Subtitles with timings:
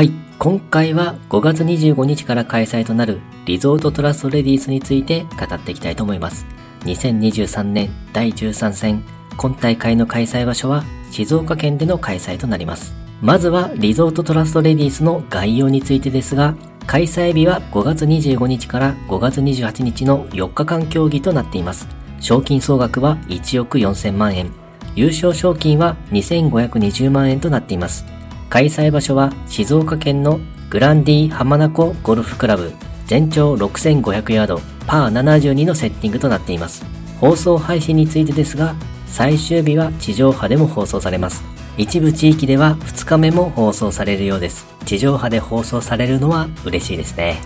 [0.00, 6.46] はい、今回は5月25日から開催となるリゾートトラストレディースについて語っていきたいと思います。
[6.84, 9.04] 2023年第13戦、
[9.36, 12.94] 今大会の開催場所は静岡県での開催となります。
[13.20, 16.54] まずはリゾートトラストレディースの概要についてですが、
[16.86, 21.86] 開催日は5月25日から5月28日の4日間競技となっています。
[22.20, 24.50] 賞金総額は1億4000万円。
[24.94, 28.06] 優勝賞金は2520万円となっています。
[28.50, 32.72] 開催場所は静岡県のグランディ浜名湖ゴルフクラブ
[33.06, 36.84] 全長6500ヤードパー72のセッティングとなっています。
[37.20, 38.74] 放送配信についてですが、
[39.06, 41.44] 最終日は地上波でも放送されます。
[41.76, 44.66] 一部地域では2日目も放送されるようです。
[44.84, 47.40] 地上波で放送されるのは嬉しいですね。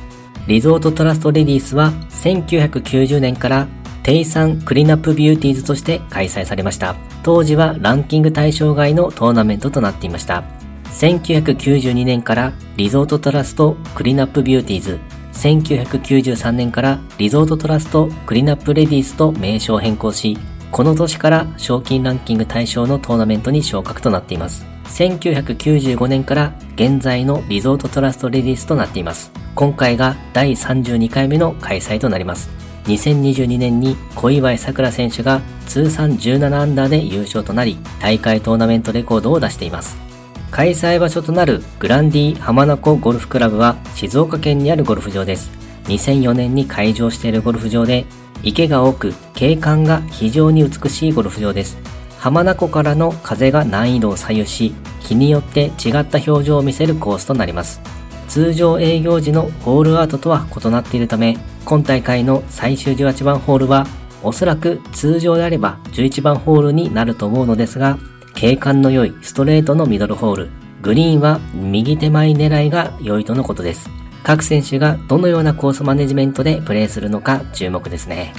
[0.47, 3.69] リゾートトラストレディースは1990年から
[4.03, 6.95] テイサンクリナップビューティーズとして開催されました。
[7.23, 10.64] 当時はランキング対象外のトーナメントとなっていました。
[10.95, 15.01] 1992年からリゾートトラストクリーナップビューティーズ、
[15.33, 20.39] 1993年からリゾートトラストクリーナップレディースと名称を変更し、
[20.71, 24.65] この年から賞金ランキング対象のトーナメントに昇格となっています。
[24.85, 29.33] 1995年から現在のリゾートトラストレディースとなっています。
[29.57, 32.51] 今回が第32回目の開催となります。
[32.85, 40.14] 2022年に小祝さくら選手が通算17アンダーで優勝となり、大会トーナメントレコードを出しています。
[40.55, 45.51] 開催場所となるグランディ浜名湖ゴルフクラブは静岡県にあるゴルフ場です。
[45.87, 48.07] 2004年に開場しているゴルフ場で、
[48.45, 51.77] 池が多く景観が非常に美しいゴルフ場です。
[52.21, 57.81] 浜名湖からの風が難易度を左右し、日によって違った表情を見せるコースとなります。
[58.29, 63.89] 通常営業時のホールアートとは異なっているため、今大会の最終18番ホールは、
[64.23, 67.99] おそらく通常であれば11番ホールになると思うのですが、
[68.35, 70.51] 景観の良いストレートのミドルホール、
[70.83, 73.89] グリーンは右手前狙いが良いとのことです。
[74.23, 78.35] 各選手がどのようなコースマネジメントでプレーするのか注目ですね。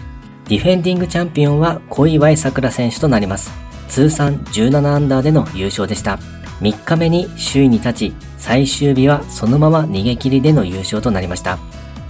[0.47, 3.51] ディフェンディングチャンピオンは小祝さくら選手となります。
[3.87, 6.19] 通算17アンダーでの優勝でした。
[6.59, 11.57] 3日目に首位に立ち、最終日はそのまま逃げ切りでの優勝となりました。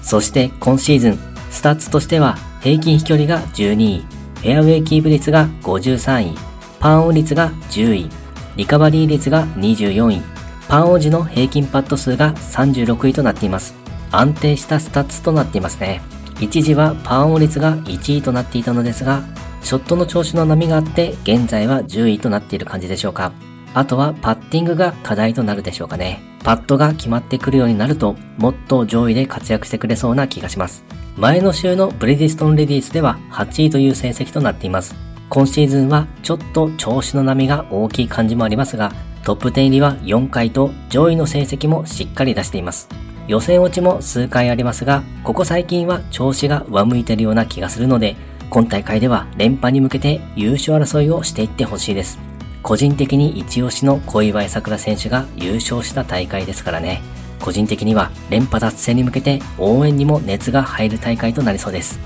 [0.02, 1.20] そして今シーズン、
[1.50, 4.06] スタッツとしては平均飛距離が12位、
[4.40, 6.55] フェアウェイキープ率が53位、
[6.86, 8.10] パーオン率が10位、
[8.58, 10.22] リカバリー率が24位、
[10.68, 13.74] パーオン時の平均パット数が36位となっています。
[14.12, 16.04] 安定したスタッツとなっていますね。
[16.40, 19.24] 一時はパーオン率が1位となっていたのですが、
[19.64, 23.32] ショットの調子の波があって、現在は10位となっている感じでしょうか。
[23.74, 26.22] あとはパッティングが課題となるでしょうかね。
[26.44, 30.84] パットが決まってくるようになると、もっと上位で活躍してくれそうな気がします。
[31.18, 34.94] 前の週のブリディストンレディースでは8位という成績となっています。
[35.30, 38.92] 今シーズンはちょっと調子の波が大きい感じもありますが、
[39.24, 42.88] トップ10入りは4回と上位の成績もしっかり出しています。
[43.28, 48.16] 予選落ちも数回ありますが、ここ最近は調子が上向いてるような気がするので、
[48.52, 52.20] 今大会では連覇に向けて優勝争いをしていってほしいです。
[52.62, 57.02] 個人的に一押しの小祝さくら選手が優勝した大会ですからね。
[57.42, 62.00] 個人的には連覇達成に向けて応援にも熱が入る大会となりそうです。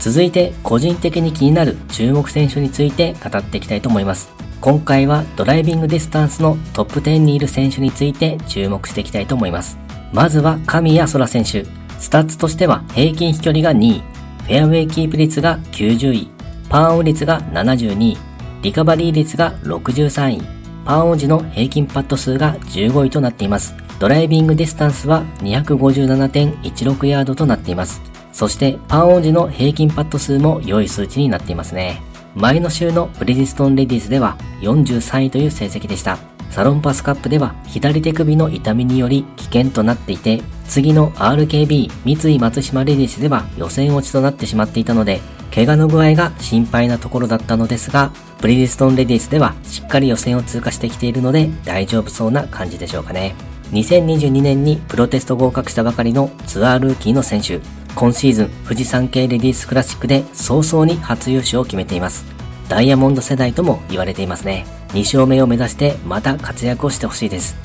[0.00, 4.30] 続いて個人的に気になる注目選手について語っていきたいと思います。
[4.60, 9.78] 今回はドライビングディスタンスのトップ10にいる選手について注目していきたいと思います。
[10.12, 11.66] まずは神谷空選手。
[11.98, 14.02] スタッツとしては平均飛距離が2位、
[14.44, 16.30] フェアウェイキープ率が90位、
[16.68, 18.18] パーオン率が72位、
[18.62, 20.42] リカバリー率が63位、
[20.84, 23.74] パーオン時の平均パット数が15位となっています。
[23.98, 28.02] ドライビングディスタンスは257.16ヤードとなっています。
[28.34, 32.02] そしてパーオン時の平均パット数も良い数値になっていますね。
[32.34, 36.18] 前の週のブリヂストンレディスでは43位という成績でした。
[36.50, 45.20] サロンパスカップでは左手首の痛みにより棄権となっていて、次の RKB 三井松島レディスでは予選落ちとなってしまっていたので、
[45.54, 53.36] 怪我の具合が心配なところだったのですが、ブリヂストンレディスではしっかり予選を通過してきているので大丈夫そうな感じでしょうかね。
[53.70, 57.60] 2022年にプロテスト合格したばかりのツアールーキーの選手、
[57.94, 62.26] 今シーズンフジサンケイレディースクラシックで早々に初優勝を決めています。
[62.68, 64.66] ダイヤモンド世代とも言われていますね。
[64.88, 67.56] 2勝目を目指してまた活躍をしてほしいです。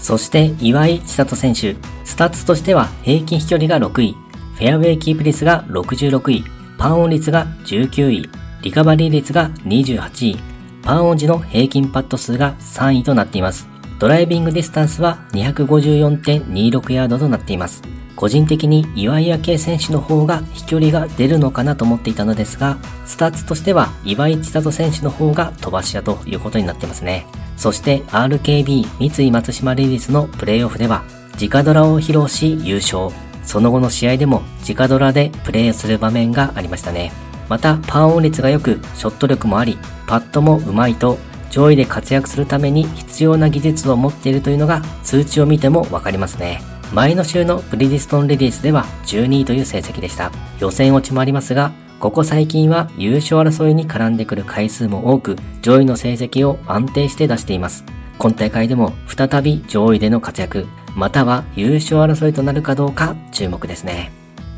[0.00, 4.16] そして岩井千怜選手、スタッツとしては平均飛距離が6位、
[4.56, 6.44] フェアウェイキープ率が66位、
[6.78, 8.30] パーオン率が19位、
[8.62, 10.38] リカバリー率が28位、
[10.82, 13.68] パーオン時の平均パット数が3位となっています。
[13.98, 17.82] ドライビングディスタンスは254.26ヤードとなっています。
[18.18, 22.76] 個人的に岩井明愛選手の方が飛距離が出るのかなと思っていたのですが、
[23.06, 27.26] スタッツとしては岩井千怜選手の方が飛ばし屋ということになってますね。
[27.56, 31.04] そして RKB 三井松島レディスのプレイオフでは、
[31.40, 33.14] 直ドラを披露し優勝。
[33.44, 37.12] その後の試合でも直ドラでプレーする場面がありましたね。
[37.48, 39.78] また、パーオン率が良く、ショット力もあり、
[40.08, 41.18] パットも上手いと、
[41.50, 46.77] 上位で活躍するために必要な技術を持っているというのが通知を見てもわかりますね。
[46.92, 50.32] 前の週のブリヂストンレディースでは12位という成績でした。
[50.58, 57.84] 予選落ちもありますが、ここ最近は優勝争いに絡んでくる回数も多く、上位の成績を安定して出しています。
[58.16, 64.10] 今大会でも再び上位での活躍、または優勝争いとなるかどうか注目ですね。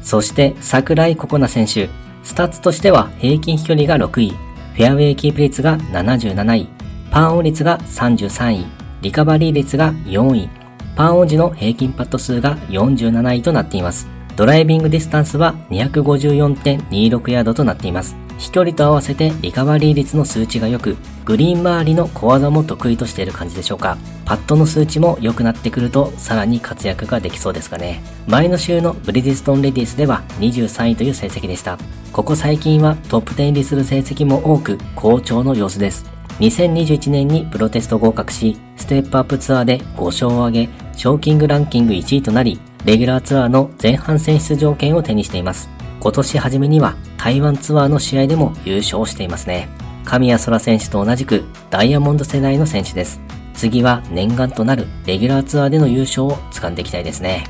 [0.02, 1.90] そして櫻井心那選手、
[2.22, 6.68] スタッツとしては平均飛距離が6位、フェアウェイキープ率が77位、
[7.10, 8.66] パーオン率が33位、
[9.02, 10.59] リカバリー率が4位、
[11.00, 14.06] パーオン時の平均パット数が47位となっています。
[14.36, 18.16] ドライビングディスタンスは254.26ヤードとなっています。
[18.36, 23.96] 飛距離と合わせてリカバリー率の数値が良く、グリーン周りの小技も得意としている感じでしょうか。
[24.26, 28.02] パットの数値も良くなってくると、さらに活躍ができそうですかね。
[28.28, 31.78] 前の週のブリヂストンレディースでは23位という成績でした。
[32.12, 36.19] ここ最近はトップ10入りする成績も多く、好調の様子です。
[36.38, 45.68] 2021年にプロテスト合格し、ステップアップツアーで5勝を挙げ、賞金グランキング1位となり、レギュラーツアーの前半戦出場権を手にしています。
[46.00, 49.68] 今年初めには台湾ツアーの試合でも優勝していますね。
[50.04, 53.20] 神谷そら選手と同じくダイヤモンド世代の選手です。
[53.52, 57.44] 次は念願となるレギュラーツアーでの優勝を掴んでいきたいですね。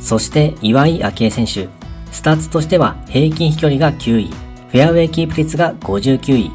[0.00, 1.68] そして岩井明愛選手。
[2.10, 6.50] スタッツとしては平均飛距離が9位、フェアウェイキープ率が59位、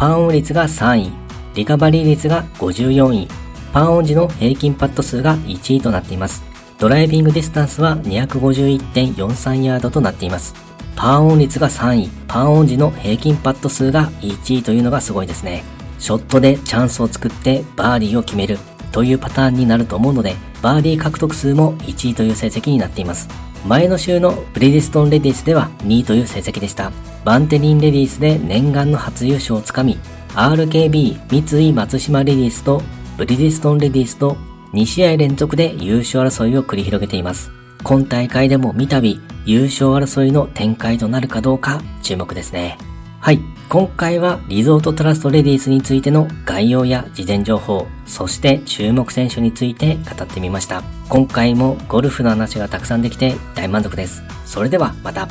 [0.00, 1.12] パーオン率が3位、
[1.54, 3.28] リカバリー率が54位、
[3.70, 6.42] パーオン時の平均パット数が1位となっています。
[6.78, 10.54] ドライビングディスタンスは251.43ヤードとなっています。
[10.96, 15.64] パーオン率が3位、パンオン時の平均パット数が1位というのがすごいですね。
[15.98, 18.58] ショットでチャンスを作ってバーディーを決める
[18.92, 23.28] というパターンになると思うので、バーディー獲得数も1位という成績になっています。
[23.66, 26.92] 前の週のブリヂストンレディースでは2位という成績でした。
[27.24, 29.98] バンテリンレディースで念願の初優勝をつかみ、
[30.34, 32.82] RKB 三井松島レディースと
[33.18, 34.36] ブリヂストンレディースと
[34.72, 37.50] 2試合連続で優勝争いを繰り広げています。
[37.82, 39.00] 今大会でも三度
[39.44, 42.78] 優勝争いの展開となるかどうか注目ですね。
[43.20, 43.59] はい。
[43.70, 50.82] 今回はリゾートトラストレディースについての概要や事前情報、そして注目選手について語ってみました。
[51.08, 54.24] 今回もゴルフの話がたくさんできて大満足です。
[54.44, 55.28] それではまた。